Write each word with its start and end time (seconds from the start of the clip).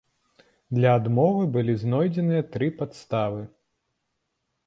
Для 0.77 0.93
адмовы 0.99 1.43
былі 1.57 1.75
знойдзеныя 1.83 2.43
тры 2.55 2.67
падставы. 2.79 3.41